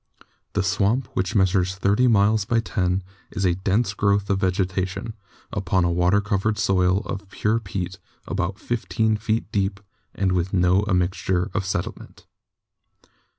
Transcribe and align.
The 0.53 0.63
swamp, 0.63 1.09
which 1.13 1.35
measures 1.35 1.75
thirty 1.75 2.07
miles 2.07 2.43
by 2.43 2.59
ten, 2.59 3.03
is 3.29 3.45
a 3.45 3.49
152 3.49 3.61
GEOLOGY 3.61 3.61
dense 3.63 3.93
growth 3.93 4.29
of 4.31 4.39
vegetation 4.39 5.13
upon 5.53 5.85
a 5.85 5.91
water 5.91 6.19
covered 6.19 6.57
soil 6.57 7.03
of 7.05 7.29
pure 7.29 7.59
peat 7.59 7.99
about 8.25 8.57
fifteen 8.57 9.15
feet 9.15 9.51
deep, 9.51 9.79
and 10.15 10.31
with 10.31 10.53
no 10.53 10.81
admixture 10.87 11.51
of 11.53 11.67
sediment. 11.67 12.25